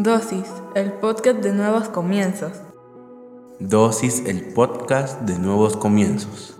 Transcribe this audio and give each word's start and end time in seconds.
Dosis, 0.00 0.46
el 0.76 0.92
podcast 0.92 1.40
de 1.40 1.52
nuevos 1.52 1.88
comienzos. 1.88 2.52
Dosis, 3.58 4.22
el 4.26 4.44
podcast 4.54 5.22
de 5.22 5.40
nuevos 5.40 5.76
comienzos. 5.76 6.56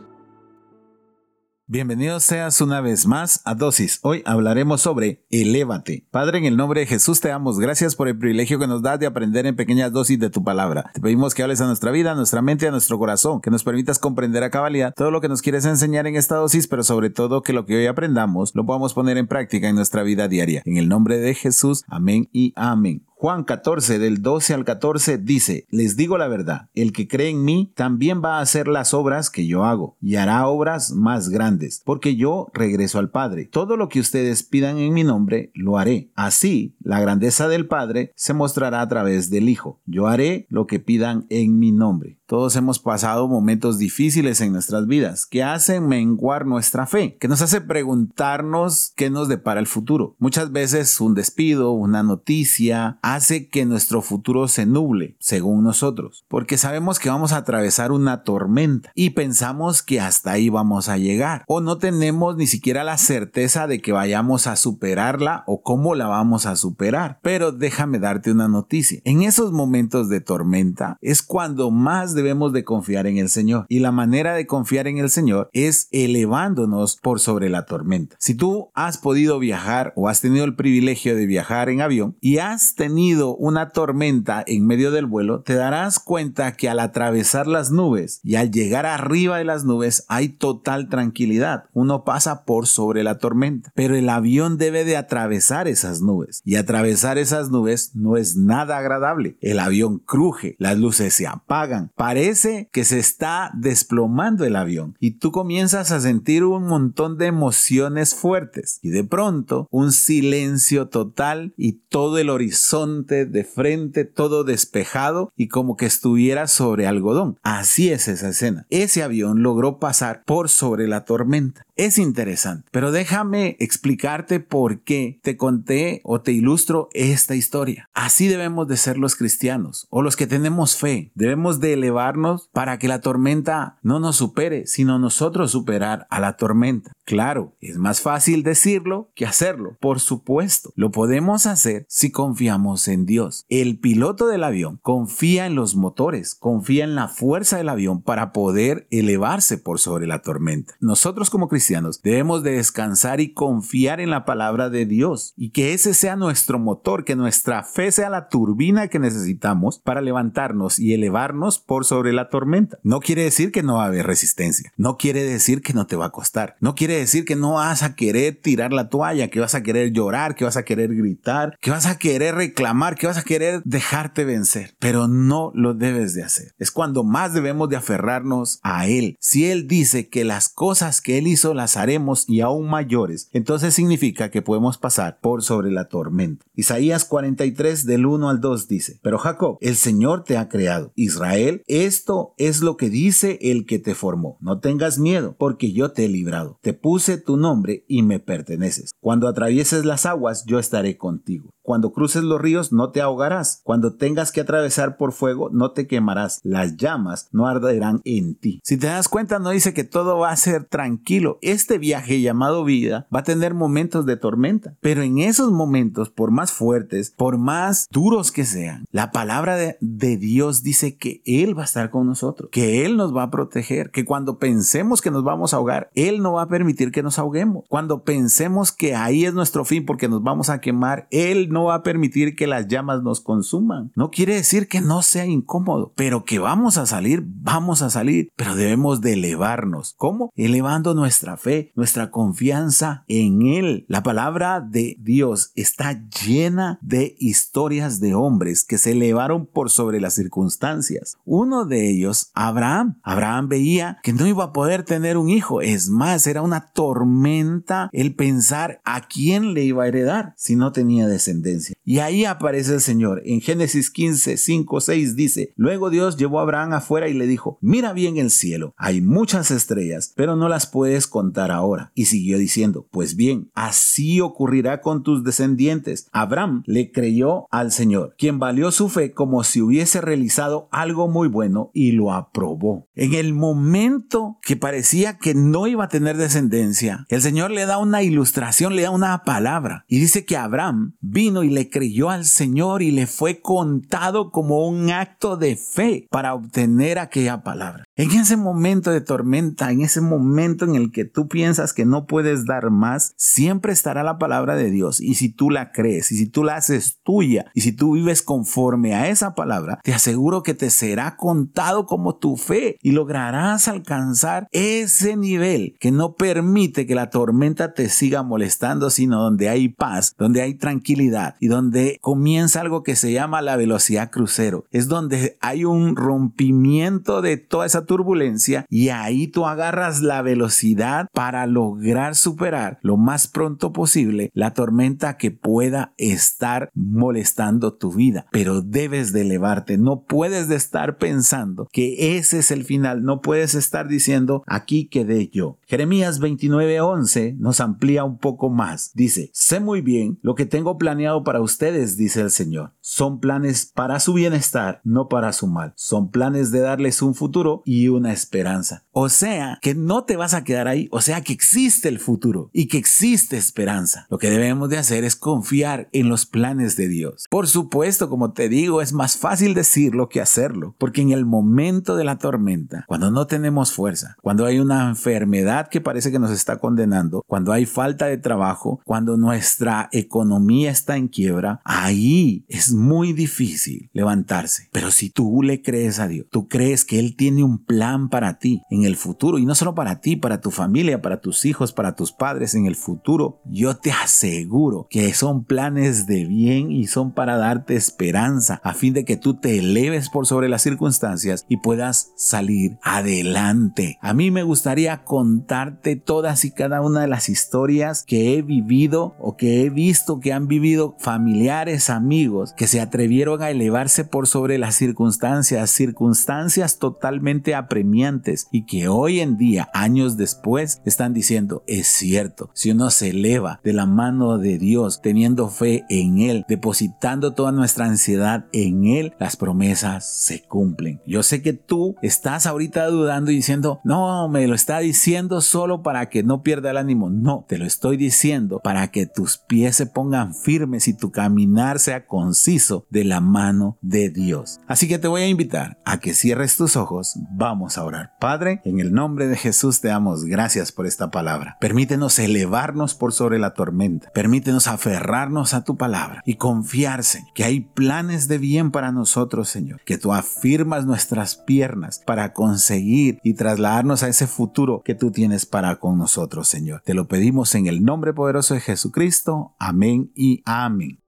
Bienvenidos 1.69 2.24
seas 2.24 2.61
una 2.61 2.80
vez 2.80 3.06
más 3.06 3.40
a 3.45 3.54
Dosis. 3.54 4.01
Hoy 4.03 4.24
hablaremos 4.27 4.80
sobre 4.80 5.24
Elévate. 5.30 6.04
Padre, 6.11 6.38
en 6.38 6.46
el 6.46 6.56
nombre 6.56 6.80
de 6.80 6.87
Jesús 6.87 7.21
te 7.21 7.29
damos 7.29 7.61
gracias 7.61 7.95
por 7.95 8.08
el 8.08 8.19
privilegio 8.19 8.58
que 8.58 8.66
nos 8.66 8.82
das 8.82 8.98
de 8.98 9.06
aprender 9.06 9.46
en 9.46 9.54
pequeñas 9.54 9.92
dosis 9.92 10.18
de 10.18 10.30
tu 10.30 10.42
palabra. 10.42 10.90
Te 10.92 11.00
pedimos 11.00 11.32
que 11.32 11.44
hables 11.44 11.60
a 11.60 11.66
nuestra 11.68 11.92
vida, 11.92 12.10
a 12.10 12.16
nuestra 12.16 12.42
mente 12.42 12.64
y 12.64 12.68
a 12.68 12.72
nuestro 12.72 12.98
corazón, 12.98 13.40
que 13.40 13.52
nos 13.52 13.62
permitas 13.62 14.00
comprender 14.00 14.42
a 14.42 14.50
cabalidad 14.50 14.92
todo 14.96 15.12
lo 15.12 15.20
que 15.20 15.28
nos 15.28 15.42
quieres 15.42 15.64
enseñar 15.64 16.09
en 16.09 16.16
esta 16.16 16.34
dosis, 16.34 16.66
pero 16.66 16.82
sobre 16.82 17.10
todo 17.10 17.45
que 17.45 17.52
lo 17.52 17.66
que 17.66 17.77
hoy 17.77 17.86
aprendamos 17.86 18.52
lo 18.56 18.66
podamos 18.66 18.95
poner 18.95 19.16
en 19.16 19.28
práctica 19.28 19.68
en 19.68 19.77
nuestra 19.77 20.02
vida 20.02 20.27
diaria. 20.27 20.60
En 20.64 20.77
el 20.77 20.88
nombre 20.88 21.18
de 21.18 21.34
Jesús, 21.34 21.84
amén 21.86 22.28
y 22.32 22.52
amén. 22.56 23.08
Juan 23.20 23.42
14 23.42 23.98
del 23.98 24.23
12 24.23 24.55
al 24.55 24.65
14 24.65 25.19
dice, 25.19 25.66
les 25.70 25.97
digo 25.97 26.19
la 26.19 26.29
verdad, 26.29 26.69
el 26.73 26.93
que 26.93 27.09
cree 27.09 27.30
en 27.30 27.45
mí 27.45 27.73
también 27.74 28.23
va 28.24 28.38
a 28.38 28.43
hacer 28.43 28.69
las 28.69 28.95
obras 28.95 29.29
que 29.29 29.45
yo 29.48 29.65
hago 29.65 29.97
y 30.01 30.15
hará 30.15 30.47
obras 30.47 30.93
más 30.93 31.29
grandes, 31.29 31.83
porque 31.84 32.15
yo 32.15 32.46
regreso 32.55 33.01
al 33.01 33.10
Padre. 33.10 33.46
Todo 33.46 33.77
lo 33.77 33.88
que 33.88 33.98
ustedes 33.98 34.45
pidan 34.45 34.79
en 34.79 34.95
mi 34.95 35.02
nombre, 35.02 35.51
lo 35.55 35.79
haré. 35.79 36.12
Así, 36.15 36.77
la 36.79 37.01
grandeza 37.01 37.48
del 37.48 37.66
Padre 37.66 38.12
se 38.15 38.34
mostrará 38.34 38.83
a 38.83 38.88
través 38.88 39.30
del 39.30 39.48
Hijo. 39.48 39.80
Yo 39.85 40.07
haré 40.07 40.46
lo 40.48 40.69
que 40.69 40.79
pidan 40.79 41.27
en 41.29 41.59
mi 41.59 41.73
nombre. 41.73 42.18
Todos 42.28 42.56
hemos 42.56 42.78
pasado 42.78 43.27
momentos 43.27 43.78
difíciles 43.78 44.42
en 44.42 44.52
nuestras 44.52 44.87
vidas 44.87 45.24
que 45.24 45.42
hacen 45.42 45.88
menguar 45.88 46.45
nuestra 46.45 46.87
fe, 46.87 47.16
que 47.16 47.27
nos 47.27 47.41
hace 47.41 47.62
preguntarnos 47.62 48.92
qué 48.96 49.09
nos 49.09 49.28
depara 49.28 49.60
el 49.60 49.66
futuro. 49.66 50.14
Muchas 50.18 50.52
veces 50.52 51.01
un 51.01 51.14
despido, 51.14 51.70
una 51.70 52.02
noticia, 52.02 52.98
hace 53.01 53.48
que 53.48 53.64
nuestro 53.64 54.02
futuro 54.02 54.46
se 54.46 54.66
nuble, 54.66 55.16
según 55.18 55.64
nosotros, 55.64 56.26
porque 56.29 56.59
sabemos 56.59 56.98
que 56.98 57.09
vamos 57.09 57.32
a 57.32 57.38
atravesar 57.38 57.93
una 57.93 58.24
tormenta 58.24 58.92
y 58.95 59.10
pensamos 59.10 59.82
que 59.82 59.98
hasta 59.98 60.32
ahí 60.32 60.51
vamos 60.51 60.90
a 60.90 60.98
llegar, 60.98 61.45
o 61.48 61.63
no 61.63 61.79
tenemos 61.79 62.37
ni 62.37 62.46
siquiera 62.46 62.85
la 62.85 62.98
certeza 62.98 63.66
de 63.66 63.80
que 63.80 63.92
vayamos 63.92 64.46
a 64.46 64.56
superarla 64.56 65.44
o 65.46 65.62
cómo 65.62 65.94
la 65.94 66.08
vamos 66.08 66.44
a 66.44 66.56
superar. 66.56 67.20
Pero 67.22 67.52
déjame 67.52 67.98
darte 67.98 68.30
una 68.30 68.48
noticia. 68.48 69.00
En 69.04 69.22
esos 69.22 69.50
momentos 69.50 70.10
de 70.10 70.20
tormenta 70.20 70.98
es 71.00 71.22
cuando 71.22 71.70
más 71.70 72.17
debemos 72.19 72.52
de 72.52 72.64
confiar 72.64 73.06
en 73.06 73.16
el 73.19 73.28
Señor. 73.28 73.64
Y 73.69 73.78
la 73.78 73.92
manera 73.92 74.34
de 74.34 74.47
confiar 74.47 74.88
en 74.88 74.98
el 74.98 75.08
Señor 75.08 75.48
es 75.52 75.86
elevándonos 75.92 76.97
por 76.97 77.20
sobre 77.20 77.48
la 77.48 77.64
tormenta. 77.64 78.16
Si 78.19 78.34
tú 78.34 78.70
has 78.75 78.98
podido 78.98 79.38
viajar 79.38 79.92
o 79.94 80.08
has 80.08 80.20
tenido 80.20 80.44
el 80.44 80.56
privilegio 80.56 81.14
de 81.14 81.27
viajar 81.27 81.69
en 81.69 81.80
avión 81.80 82.16
y 82.20 82.38
has 82.38 82.75
tenido 82.75 83.36
una 83.36 83.70
tormenta 83.70 84.42
en 84.47 84.66
medio 84.66 84.91
del 84.91 85.06
vuelo, 85.06 85.42
te 85.42 85.55
darás 85.55 86.00
cuenta 86.00 86.56
que 86.56 86.69
al 86.69 86.80
atravesar 86.80 87.47
las 87.47 87.70
nubes 87.70 88.20
y 88.25 88.34
al 88.34 88.50
llegar 88.50 88.84
arriba 88.84 89.38
de 89.38 89.44
las 89.44 89.64
nubes 89.64 90.05
hay 90.08 90.28
total 90.28 90.88
tranquilidad. 90.88 91.64
Uno 91.72 92.05
pasa 92.05 92.44
por 92.44 92.66
sobre 92.66 93.05
la 93.05 93.19
tormenta, 93.19 93.72
pero 93.77 93.94
el 93.94 94.08
avión 94.08 94.58
debe 94.58 94.84
de 94.84 94.97
atravesar 94.97 95.69
esas 95.69 96.03
nubes 96.03 96.42
y 96.44 96.56
atravesar 96.56 97.19
esas 97.19 97.50
nubes 97.50 97.92
no 97.94 98.16
es 98.16 98.36
nada 98.36 98.78
agradable. 98.78 99.36
El 99.41 99.60
avión 99.60 99.98
cruje, 99.98 100.56
las 100.58 100.78
luces 100.78 101.14
se 101.14 101.27
apagan, 101.27 101.92
parece 102.08 102.70
que 102.72 102.86
se 102.86 102.98
está 102.98 103.50
desplomando 103.52 104.46
el 104.46 104.56
avión 104.56 104.96
y 104.98 105.18
tú 105.18 105.30
comienzas 105.30 105.90
a 105.90 106.00
sentir 106.00 106.42
un 106.42 106.66
montón 106.66 107.18
de 107.18 107.26
emociones 107.26 108.14
fuertes 108.14 108.78
y 108.80 108.88
de 108.88 109.04
pronto 109.04 109.68
un 109.70 109.92
silencio 109.92 110.88
total 110.88 111.52
y 111.58 111.82
todo 111.90 112.16
el 112.16 112.30
horizonte 112.30 113.26
de 113.26 113.44
frente, 113.44 114.06
todo 114.06 114.42
despejado 114.42 115.34
y 115.36 115.48
como 115.48 115.76
que 115.76 115.84
estuviera 115.84 116.46
sobre 116.46 116.86
algodón. 116.86 117.36
Así 117.42 117.90
es 117.90 118.08
esa 118.08 118.30
escena. 118.30 118.66
Ese 118.70 119.02
avión 119.02 119.42
logró 119.42 119.78
pasar 119.78 120.22
por 120.24 120.48
sobre 120.48 120.88
la 120.88 121.04
tormenta. 121.04 121.66
Es 121.78 121.97
interesante, 121.97 122.66
pero 122.72 122.91
déjame 122.91 123.56
explicarte 123.61 124.41
por 124.41 124.83
qué 124.83 125.21
te 125.22 125.37
conté 125.37 126.00
o 126.03 126.21
te 126.21 126.33
ilustro 126.33 126.89
esta 126.93 127.37
historia. 127.37 127.89
Así 127.94 128.27
debemos 128.27 128.66
de 128.66 128.77
ser 128.77 128.99
los 128.99 129.15
cristianos 129.15 129.87
o 129.89 130.03
los 130.03 130.16
que 130.16 130.27
tenemos 130.27 130.75
fe. 130.75 131.12
Debemos 131.15 131.61
de 131.61 131.75
elevarnos 131.75 132.49
para 132.53 132.81
que 132.81 132.89
la 132.89 133.00
tormenta 133.00 133.78
no 133.83 134.00
nos 134.00 134.16
supere, 134.16 134.66
sino 134.66 134.99
nosotros 134.99 135.53
superar 135.53 136.09
a 136.11 136.19
la 136.19 136.37
tormenta. 136.37 136.91
Claro, 137.08 137.56
es 137.62 137.78
más 137.78 138.02
fácil 138.02 138.42
decirlo 138.42 139.10
que 139.14 139.24
hacerlo. 139.24 139.78
Por 139.80 139.98
supuesto, 139.98 140.74
lo 140.76 140.91
podemos 140.91 141.46
hacer 141.46 141.86
si 141.88 142.10
confiamos 142.10 142.86
en 142.86 143.06
Dios. 143.06 143.46
El 143.48 143.78
piloto 143.78 144.26
del 144.26 144.44
avión 144.44 144.78
confía 144.82 145.47
en 145.47 145.54
los 145.54 145.74
motores, 145.74 146.34
confía 146.34 146.84
en 146.84 146.94
la 146.94 147.08
fuerza 147.08 147.56
del 147.56 147.70
avión 147.70 148.02
para 148.02 148.30
poder 148.34 148.86
elevarse 148.91 149.56
por 149.56 149.78
sobre 149.78 150.06
la 150.06 150.20
tormenta. 150.20 150.74
Nosotros 150.80 151.30
como 151.30 151.48
cristianos 151.48 152.02
debemos 152.02 152.42
de 152.42 152.50
descansar 152.52 153.22
y 153.22 153.32
confiar 153.32 154.00
en 154.00 154.10
la 154.10 154.26
palabra 154.26 154.68
de 154.68 154.84
Dios 154.84 155.32
y 155.34 155.48
que 155.48 155.72
ese 155.72 155.94
sea 155.94 156.14
nuestro 156.14 156.58
motor, 156.58 157.06
que 157.06 157.16
nuestra 157.16 157.62
fe 157.62 157.91
sea 157.91 158.10
la 158.10 158.28
turbina 158.28 158.88
que 158.88 158.98
necesitamos 158.98 159.78
para 159.78 160.02
levantarnos 160.02 160.78
y 160.78 160.92
elevarnos 160.92 161.58
por 161.58 161.86
sobre 161.86 162.12
la 162.12 162.28
tormenta. 162.28 162.78
No 162.82 163.00
quiere 163.00 163.22
decir 163.22 163.50
que 163.50 163.62
no 163.62 163.76
va 163.76 163.84
a 163.84 163.86
haber 163.86 164.06
resistencia, 164.06 164.74
no 164.76 164.98
quiere 164.98 165.22
decir 165.22 165.62
que 165.62 165.72
no 165.72 165.86
te 165.86 165.97
va 165.97 166.04
a 166.04 166.12
costar, 166.12 166.56
no 166.60 166.74
quiere 166.74 166.97
decir 166.98 167.25
que 167.25 167.36
no 167.36 167.54
vas 167.54 167.82
a 167.82 167.94
querer 167.94 168.41
tirar 168.41 168.72
la 168.72 168.88
toalla, 168.88 169.28
que 169.28 169.41
vas 169.41 169.54
a 169.54 169.62
querer 169.62 169.92
llorar, 169.92 170.34
que 170.34 170.44
vas 170.44 170.56
a 170.56 170.64
querer 170.64 170.94
gritar, 170.94 171.56
que 171.60 171.70
vas 171.70 171.86
a 171.86 171.98
querer 171.98 172.34
reclamar, 172.34 172.94
que 172.97 173.06
vas 173.06 173.19
a 173.19 173.22
querer 173.22 173.62
dejarte 173.64 174.25
vencer, 174.25 174.75
pero 174.78 175.09
no 175.09 175.53
lo 175.54 175.75
debes 175.75 176.14
de 176.14 176.22
hacer. 176.22 176.54
Es 176.59 176.70
cuando 176.70 177.04
más 177.04 177.34
debemos 177.34 177.69
de 177.69 177.76
aferrarnos 177.76 178.60
a 178.62 178.86
Él. 178.86 179.16
Si 179.20 179.50
Él 179.50 179.69
dice 179.69 180.09
que 180.09 180.25
las 180.25 180.48
cosas 180.48 181.00
que 181.00 181.19
Él 181.19 181.26
hizo 181.26 181.54
las 181.54 181.76
haremos 181.76 182.28
y 182.28 182.41
aún 182.41 182.69
mayores, 182.69 183.28
entonces 183.32 183.75
significa 183.75 184.30
que 184.30 184.42
podemos 184.42 184.78
pasar 184.78 185.19
por 185.20 185.42
sobre 185.42 185.70
la 185.70 185.88
tormenta. 185.88 186.44
Isaías 186.54 187.04
43 187.04 187.86
del 187.86 188.06
1 188.06 188.28
al 188.28 188.41
2 188.41 188.69
dice, 188.69 188.98
pero 189.03 189.19
Jacob, 189.19 189.59
el 189.60 189.76
Señor 189.76 190.25
te 190.25 190.36
ha 190.36 190.48
creado. 190.48 190.92
Israel, 190.94 191.62
esto 191.66 192.34
es 192.36 192.60
lo 192.60 192.76
que 192.76 192.91
dice 192.91 193.38
el 193.42 193.66
que 193.66 193.78
te 193.78 193.94
formó. 193.94 194.38
No 194.41 194.60
tengas 194.60 194.98
miedo, 194.98 195.36
porque 195.38 195.72
yo 195.72 195.92
te 195.92 196.04
he 196.04 196.09
librado. 196.09 196.59
Te 196.62 196.72
puse 196.88 197.19
tu 197.19 197.37
nombre 197.37 197.84
y 197.87 198.03
me 198.03 198.19
perteneces. 198.19 198.93
Cuando 198.99 199.28
atravieses 199.28 199.84
las 199.84 200.06
aguas, 200.06 200.47
yo 200.47 200.59
estaré 200.59 200.97
contigo. 200.97 201.50
Cuando 201.68 201.92
cruces 201.92 202.22
los 202.22 202.40
ríos, 202.40 202.72
no 202.72 202.92
te 202.92 203.02
ahogarás. 203.02 203.60
Cuando 203.62 203.92
tengas 203.92 204.32
que 204.32 204.40
atravesar 204.40 204.96
por 204.96 205.12
fuego, 205.12 205.50
no 205.52 205.72
te 205.72 205.86
quemarás. 205.86 206.40
Las 206.42 206.78
llamas 206.78 207.28
no 207.30 207.46
arderán 207.46 208.00
en 208.06 208.34
ti. 208.34 208.62
Si 208.64 208.78
te 208.78 208.86
das 208.86 209.08
cuenta, 209.08 209.38
no 209.38 209.50
dice 209.50 209.74
que 209.74 209.84
todo 209.84 210.18
va 210.18 210.30
a 210.30 210.36
ser 210.36 210.64
tranquilo 210.64 211.28
este 211.42 211.78
viaje 211.78 212.20
llamado 212.20 212.64
vida 212.64 213.06
va 213.14 213.20
a 213.20 213.24
tener 213.24 213.54
momentos 213.54 214.06
de 214.06 214.16
tormenta, 214.16 214.74
pero 214.80 215.02
en 215.02 215.18
esos 215.18 215.50
momentos, 215.50 216.10
por 216.10 216.30
más 216.30 216.52
fuertes, 216.52 217.10
por 217.10 217.38
más 217.38 217.88
duros 217.90 218.32
que 218.32 218.44
sean, 218.44 218.84
la 218.90 219.10
palabra 219.10 219.56
de, 219.56 219.76
Dios 219.80 220.62
dice 220.62 220.96
que 220.96 221.22
Él 221.24 221.56
va 221.56 221.62
a 221.62 221.66
estar 221.66 221.90
con 221.90 222.06
nosotros, 222.06 222.50
que 222.50 222.84
Él 222.84 222.96
nos 222.96 223.14
va 223.14 223.24
a 223.24 223.30
proteger, 223.30 223.90
que 223.90 224.04
cuando 224.04 224.38
pensemos 224.38 225.00
que 225.00 225.10
nos 225.10 225.24
vamos 225.24 225.52
a 225.52 225.58
ahogar, 225.58 225.90
Él 225.94 226.22
no 226.22 226.34
va 226.34 226.42
a 226.42 226.48
permitir 226.48 226.90
que 226.90 227.02
nos 227.02 227.18
ahoguemos. 227.18 227.64
Cuando 227.68 228.04
pensemos 228.04 228.72
que 228.72 228.94
ahí 228.94 229.24
es 229.24 229.34
nuestro 229.34 229.64
fin 229.64 229.84
porque 229.84 230.08
nos 230.08 230.22
vamos 230.22 230.50
a 230.50 230.60
quemar, 230.60 231.06
Él 231.10 231.48
no 231.50 231.57
va 231.64 231.76
a 231.76 231.82
permitir 231.82 232.36
que 232.36 232.46
las 232.46 232.69
llamas 232.69 233.02
nos 233.02 233.20
consuman. 233.20 233.92
No 233.94 234.10
quiere 234.10 234.34
decir 234.34 234.69
que 234.69 234.80
no 234.80 235.02
sea 235.02 235.26
incómodo, 235.26 235.92
pero 235.96 236.24
que 236.24 236.38
vamos 236.38 236.78
a 236.78 236.86
salir, 236.86 237.22
vamos 237.24 237.82
a 237.82 237.91
salir, 237.91 238.32
pero 238.36 238.54
debemos 238.54 239.00
de 239.00 239.14
elevarnos. 239.14 239.94
¿Cómo? 239.97 240.32
Elevando 240.36 240.94
nuestra 240.94 241.36
fe, 241.36 241.72
nuestra 241.74 242.10
confianza 242.10 243.04
en 243.08 243.42
Él. 243.42 243.84
La 243.88 244.02
palabra 244.02 244.60
de 244.60 244.97
Dios 245.00 245.52
está 245.54 246.02
llena 246.08 246.78
de 246.82 247.16
historias 247.18 248.00
de 248.00 248.15
hombres 248.15 248.65
que 248.65 248.78
se 248.78 248.92
elevaron 248.92 249.47
por 249.47 249.71
sobre 249.71 250.00
las 250.00 250.15
circunstancias. 250.15 251.16
Uno 251.24 251.65
de 251.65 251.91
ellos, 251.91 252.30
Abraham. 252.34 252.98
Abraham 253.03 253.48
veía 253.48 253.98
que 254.03 254.12
no 254.12 254.27
iba 254.27 254.44
a 254.44 254.53
poder 254.53 254.84
tener 254.84 255.16
un 255.16 255.28
hijo. 255.28 255.60
Es 255.60 255.88
más, 255.88 256.27
era 256.27 256.43
una 256.43 256.73
tormenta 256.73 257.88
el 257.93 258.15
pensar 258.15 258.81
a 258.85 259.06
quién 259.09 259.55
le 259.55 259.65
iba 259.65 259.85
a 259.85 259.88
heredar 259.88 260.35
si 260.37 260.56
no 260.56 260.73
tenía 260.73 261.06
descendencia. 261.06 261.48
desde 261.55 261.75
Y 261.88 262.00
ahí 262.00 262.26
aparece 262.26 262.75
el 262.75 262.82
Señor. 262.82 263.23
En 263.25 263.40
Génesis 263.40 263.90
15, 263.90 264.37
5, 264.37 264.81
6 264.82 265.17
dice, 265.17 265.55
luego 265.56 265.88
Dios 265.88 266.19
llevó 266.19 266.38
a 266.38 266.43
Abraham 266.43 266.75
afuera 266.75 267.08
y 267.08 267.14
le 267.14 267.26
dijo, 267.26 267.56
mira 267.62 267.94
bien 267.94 268.19
el 268.19 268.31
cielo, 268.31 268.75
hay 268.76 269.00
muchas 269.00 269.50
estrellas, 269.50 270.12
pero 270.14 270.37
no 270.37 270.50
las 270.50 270.67
puedes 270.67 271.06
contar 271.06 271.50
ahora 271.50 271.90
y 271.94 272.05
siguió 272.05 272.37
diciendo, 272.37 272.87
pues 272.90 273.17
bien, 273.17 273.50
así 273.55 274.20
ocurrirá 274.20 274.82
con 274.82 275.02
tus 275.02 275.25
descendientes. 275.25 276.08
Abraham 276.12 276.62
le 276.67 276.93
creyó 276.93 277.46
al 277.50 277.73
Señor, 277.73 278.14
quien 278.19 278.38
valió 278.38 278.70
su 278.70 278.90
fe 278.90 279.12
como 279.12 279.43
si 279.43 279.62
hubiese 279.62 280.02
realizado 280.02 280.69
algo 280.70 281.08
muy 281.08 281.29
bueno 281.29 281.70
y 281.73 281.93
lo 281.93 282.12
aprobó. 282.12 282.87
En 282.96 283.14
el 283.14 283.32
momento 283.32 284.37
que 284.43 284.56
parecía 284.56 285.17
que 285.17 285.32
no 285.32 285.67
iba 285.67 285.85
a 285.85 285.88
tener 285.88 286.19
descendencia, 286.19 287.06
el 287.08 287.23
Señor 287.23 287.50
le 287.50 287.64
da 287.64 287.79
una 287.79 288.02
ilustración, 288.02 288.76
le 288.76 288.82
da 288.82 288.90
una 288.90 289.23
palabra 289.25 289.87
y 289.88 290.00
dice 290.00 290.26
que 290.26 290.37
Abraham 290.37 290.94
vino 291.00 291.44
y 291.44 291.49
le 291.49 291.70
al 292.09 292.25
Señor 292.25 292.83
y 292.83 292.91
le 292.91 293.07
fue 293.07 293.41
contado 293.41 294.31
como 294.31 294.67
un 294.67 294.91
acto 294.91 295.37
de 295.37 295.57
fe 295.57 296.07
para 296.11 296.35
obtener 296.35 296.99
aquella 296.99 297.43
palabra. 297.43 297.85
En 297.97 298.11
ese 298.13 298.37
momento 298.37 298.91
de 298.91 299.01
tormenta, 299.01 299.71
en 299.71 299.81
ese 299.81 300.01
momento 300.01 300.65
en 300.65 300.75
el 300.75 300.91
que 300.91 301.05
tú 301.05 301.29
piensas 301.29 301.73
que 301.73 301.85
no 301.85 302.07
puedes 302.07 302.45
dar 302.47 302.71
más, 302.71 303.13
siempre 303.17 303.73
estará 303.73 304.03
la 304.03 304.19
palabra 304.19 304.57
de 304.57 304.71
Dios. 304.71 305.01
Y 305.01 305.15
si 305.15 305.29
tú 305.29 305.51
la 305.51 305.73
crees, 305.73 306.11
y 306.13 306.17
si 306.17 306.27
tú 306.27 306.45
la 306.45 306.57
haces 306.57 306.99
tuya, 307.03 307.47
y 307.55 307.61
si 307.61 307.73
tú 307.73 307.93
vives 307.93 308.23
conforme 308.23 308.95
a 308.95 309.09
esa 309.09 309.35
palabra, 309.35 309.81
te 309.83 309.95
aseguro 309.95 310.43
que 310.43 310.55
te 310.55 310.71
será 310.71 311.17
contado 311.17 311.87
como 311.87 312.17
tu 312.17 312.37
fe 312.37 312.77
y 312.83 312.93
lograrás 312.93 313.69
alcanzar 313.69 314.49
ese 314.53 315.17
nivel 315.17 315.77
que 315.81 315.91
no 315.91 316.15
permite 316.15 316.87
que 316.87 316.95
la 316.95 317.11
tormenta 317.11 317.73
te 317.73 317.89
siga 317.89 318.23
molestando, 318.23 318.91
sino 318.91 319.23
donde 319.23 319.49
hay 319.49 319.69
paz, 319.69 320.15
donde 320.19 320.43
hay 320.43 320.55
tranquilidad 320.55 321.37
y 321.41 321.49
donde 321.49 321.68
comienza 322.00 322.61
algo 322.61 322.82
que 322.82 322.97
se 322.97 323.12
llama 323.12 323.43
la 323.43 323.56
velocidad 323.56 324.11
crucero. 324.11 324.65
Es 324.70 324.88
donde 324.88 325.37
hay 325.41 325.65
un 325.65 325.97
rompimiento 325.97 327.23
de 327.23 327.37
toda 327.37 327.67
esa 327.67 327.85
turbulencia 327.85 328.67
y 328.69 328.88
ahí 328.88 329.29
tú 329.29 329.47
agarras 329.47 330.00
la 330.03 330.23
velocidad 330.23 331.09
para 331.12 331.47
lograr 331.47 332.15
superar 332.15 332.79
lo 332.82 332.97
más 332.97 333.29
pronto 333.29 333.73
posible 333.73 334.31
la 334.35 334.53
tormenta 334.53 335.17
que 335.17 335.31
pueda 335.31 335.94
estar 335.97 336.70
molestando 336.75 337.75
tu 337.75 337.93
vida. 337.93 338.26
Pero 338.31 338.62
debes 338.62 339.12
de 339.12 339.23
elevarte, 339.23 339.79
no 339.79 340.05
puedes 340.05 340.49
de 340.49 340.56
estar 340.56 340.99
pensando 340.99 341.69
que 341.73 342.17
ese 342.17 342.38
es 342.38 342.50
el 342.50 342.64
final, 342.64 343.03
no 343.03 343.21
puedes 343.21 343.55
estar 343.55 343.88
diciendo 343.88 344.43
aquí 344.47 344.88
quedé 344.88 345.29
yo. 345.29 345.59
Jeremías 345.67 346.21
29:11 346.21 347.37
nos 347.38 347.61
amplía 347.61 348.05
un 348.05 348.19
poco 348.19 348.50
más. 348.50 348.93
Dice, 348.94 349.31
sé 349.32 349.61
muy 349.61 349.81
bien 349.81 350.19
lo 350.23 350.35
que 350.35 350.47
tengo 350.47 350.79
planeado 350.79 351.25
para 351.25 351.41
ustedes, 351.59 351.97
dice 351.97 352.21
el 352.21 352.31
Señor. 352.31 352.73
Son 352.81 353.19
planes 353.19 353.67
para 353.75 353.99
su 353.99 354.13
bienestar, 354.13 354.81
no 354.85 355.09
para 355.09 355.33
su 355.33 355.49
mal. 355.49 355.73
Son 355.75 356.13
planes 356.13 356.53
de 356.53 356.61
darles 356.61 357.03
un 357.03 357.17
futuro 357.17 357.63
y 357.65 357.89
una 357.89 358.13
esperanza. 358.13 358.85
O 358.93 359.09
sea, 359.09 359.59
que 359.61 359.75
no 359.75 360.05
te 360.05 360.17
vas 360.17 360.35
a 360.35 360.45
quedar 360.45 360.69
ahí, 360.69 360.89
o 360.93 361.01
sea, 361.01 361.23
que 361.23 361.33
existe 361.33 361.89
el 361.89 361.99
futuro 361.99 362.51
y 362.53 362.69
que 362.69 362.79
existe 362.79 363.37
esperanza. 363.37 364.07
Lo 364.09 364.19
que 364.19 364.31
debemos 364.31 364.71
de 364.71 364.79
hacer 364.79 365.03
es 365.03 365.17
confiar 365.17 365.89
en 365.91 366.09
los 366.09 366.27
planes 366.27 366.77
de 366.77 366.87
Dios. 366.87 367.27
Por 367.29 367.49
supuesto, 367.49 368.09
como 368.09 368.33
te 368.33 368.49
digo, 368.49 368.81
es 368.81 368.93
más 368.93 369.17
fácil 369.17 369.55
decirlo 369.55 370.09
que 370.09 370.21
hacerlo, 370.21 370.77
porque 370.79 371.03
en 371.03 371.11
el 371.11 371.27
momento 371.27 371.97
de 371.97 372.05
la 372.05 372.19
tormenta, 372.19 372.85
cuando 372.87 373.11
no 373.11 373.27
tenemos 373.27 373.73
fuerza, 373.73 374.17
cuando 374.23 374.47
hay 374.47 374.61
una 374.61 374.89
enfermedad 374.89 375.69
que 375.69 375.81
parece 375.81 376.13
que 376.13 376.21
nos 376.21 376.31
está 376.31 376.59
condenando, 376.59 377.25
cuando 377.27 377.51
hay 377.51 377.67
falta 377.67 378.07
de 378.07 378.19
trabajo, 378.19 378.81
cuando 378.85 379.17
nuestra 379.17 379.89
economía 379.91 380.71
está 380.71 380.97
en 380.97 381.09
quiebra, 381.09 381.48
ahí 381.65 382.45
es 382.49 382.73
muy 382.73 383.12
difícil 383.12 383.91
levantarse. 383.93 384.69
Pero 384.73 384.91
si 384.91 385.11
tú 385.11 385.43
le 385.43 385.62
crees 385.62 385.99
a 385.99 386.09
Dios, 386.09 386.27
tú 386.31 386.49
crees 386.49 386.85
que 386.85 386.99
Él 386.99 387.17
tiene 387.17 387.45
un 387.45 387.65
plan 387.65 388.09
para 388.09 388.39
ti 388.39 388.62
en 388.71 388.85
el 388.85 388.97
futuro 388.97 389.39
y 389.39 389.47
no 389.47 389.55
solo 389.55 389.75
para 389.75 390.00
ti, 390.00 390.17
para 390.17 390.41
tu 390.41 390.50
familia, 390.50 391.03
para 391.03 391.21
tus 391.21 391.45
hijos, 391.45 391.73
para 391.73 391.95
tus 391.95 392.12
padres 392.12 392.55
en 392.55 392.67
el 392.67 392.77
futuro. 392.77 393.41
Yo 393.45 393.77
te 393.77 393.93
aseguro 393.93 394.87
que 394.91 395.12
son 395.15 395.45
planes 395.45 396.06
de 396.06 396.25
bien 396.25 396.71
y 396.71 396.87
son 396.87 397.12
para 397.12 397.37
darte 397.37 397.77
esperanza 397.77 398.61
a 398.62 398.75
fin 398.75 398.95
de 398.95 399.05
que 399.05 399.17
tú 399.17 399.35
te 399.35 399.59
eleves 399.59 400.09
por 400.09 400.27
sobre 400.27 400.49
las 400.49 400.62
circunstancias 400.62 401.45
y 401.49 401.59
puedas 401.59 402.12
salir 402.17 402.79
adelante. 402.83 403.99
A 404.00 404.15
mí 404.15 404.31
me 404.31 404.43
gustaría 404.43 405.05
contarte 405.05 405.97
todas 405.97 406.45
y 406.45 406.50
cada 406.50 406.81
una 406.81 407.00
de 407.00 407.09
las 407.09 407.29
historias 407.29 408.05
que 408.06 408.35
he 408.35 408.43
vivido 408.43 409.15
o 409.19 409.37
que 409.37 409.62
he 409.62 409.71
visto 409.71 410.21
que 410.21 410.33
han 410.33 410.49
vivido 410.49 410.97
familiares, 411.29 411.91
amigos 411.91 412.55
que 412.57 412.67
se 412.67 412.81
atrevieron 412.81 413.43
a 413.43 413.51
elevarse 413.51 414.07
por 414.07 414.27
sobre 414.27 414.57
las 414.57 414.77
circunstancias, 414.77 415.69
circunstancias 415.71 416.79
totalmente 416.79 417.55
apremiantes 417.55 418.49
y 418.51 418.65
que 418.65 418.89
hoy 418.89 419.21
en 419.21 419.37
día, 419.37 419.69
años 419.75 420.17
después, 420.17 420.81
están 420.87 421.13
diciendo, 421.13 421.65
es 421.67 421.87
cierto, 421.87 422.49
si 422.55 422.71
uno 422.71 422.89
se 422.89 423.11
eleva 423.11 423.61
de 423.63 423.75
la 423.75 423.85
mano 423.85 424.39
de 424.39 424.57
Dios, 424.57 425.03
teniendo 425.03 425.51
fe 425.51 425.85
en 425.91 426.17
Él, 426.17 426.47
depositando 426.49 427.35
toda 427.35 427.53
nuestra 427.53 427.85
ansiedad 427.85 428.47
en 428.55 428.87
Él, 428.87 429.13
las 429.21 429.37
promesas 429.37 430.11
se 430.11 430.45
cumplen. 430.45 431.03
Yo 431.07 431.23
sé 431.23 431.43
que 431.43 431.53
tú 431.53 431.97
estás 432.01 432.47
ahorita 432.47 432.87
dudando 432.87 433.31
y 433.31 433.37
diciendo, 433.37 433.81
no, 433.85 434.31
me 434.31 434.47
lo 434.47 434.55
está 434.55 434.79
diciendo 434.79 435.43
solo 435.43 435.83
para 435.83 436.09
que 436.09 436.23
no 436.23 436.43
pierda 436.43 436.71
el 436.71 436.79
ánimo. 436.79 437.11
No, 437.11 437.45
te 437.47 437.59
lo 437.59 437.67
estoy 437.67 437.99
diciendo 437.99 438.61
para 438.65 438.91
que 438.91 439.05
tus 439.05 439.37
pies 439.37 439.77
se 439.77 439.85
pongan 439.85 440.35
firmes 440.35 440.89
y 440.89 440.95
tu 440.95 441.11
caminar 441.19 441.81
sea 441.81 442.06
conciso 442.06 442.87
de 442.91 443.03
la 443.03 443.20
mano 443.20 443.76
de 443.81 444.09
Dios. 444.09 444.61
Así 444.69 444.87
que 444.87 445.00
te 445.00 445.09
voy 445.09 445.23
a 445.23 445.26
invitar 445.26 445.81
a 445.85 445.99
que 445.99 446.15
cierres 446.15 446.56
tus 446.56 446.76
ojos, 446.76 447.19
vamos 447.32 447.76
a 447.76 447.82
orar. 447.82 448.12
Padre, 448.20 448.61
en 448.65 448.79
el 448.79 448.93
nombre 448.93 449.26
de 449.26 449.37
Jesús 449.37 449.81
te 449.81 449.88
damos 449.88 450.26
gracias 450.26 450.70
por 450.70 450.87
esta 450.87 451.11
palabra. 451.11 451.56
Permítenos 451.61 452.20
elevarnos 452.20 452.94
por 452.94 453.12
sobre 453.12 453.41
la 453.41 453.53
tormenta. 453.55 454.12
Permítenos 454.12 454.69
aferrarnos 454.69 455.55
a 455.55 455.65
tu 455.65 455.76
palabra 455.76 456.23
y 456.25 456.37
confiarse 456.37 457.25
que 457.35 457.43
hay 457.43 457.62
planes 457.62 458.29
de 458.29 458.38
bien 458.38 458.71
para 458.71 458.93
nosotros, 458.93 459.49
Señor. 459.49 459.81
Que 459.85 459.99
tú 459.99 460.12
afirmas 460.12 460.87
nuestras 460.87 461.35
piernas 461.35 462.00
para 462.06 462.32
conseguir 462.32 463.19
y 463.25 463.35
trasladarnos 463.35 464.05
a 464.05 464.09
ese 464.09 464.29
futuro 464.29 464.82
que 464.85 464.94
tú 464.94 465.11
tienes 465.11 465.47
para 465.47 465.81
con 465.81 465.99
nosotros, 465.99 466.47
Señor. 466.47 466.82
Te 466.85 466.94
lo 466.94 467.09
pedimos 467.09 467.56
en 467.56 467.67
el 467.67 467.82
nombre 467.82 468.12
poderoso 468.12 468.55
de 468.55 468.61
Jesucristo. 468.61 469.56
Amén 469.59 470.12
y 470.14 470.43
amén. 470.44 471.00